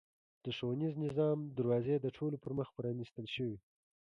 د 0.43 0.45
ښوونیز 0.57 0.93
نظام 1.05 1.39
دروازې 1.57 1.95
د 1.99 2.07
ټولو 2.17 2.35
پرمخ 2.43 2.67
پرانېستل 2.77 3.25
شوې. 3.35 3.57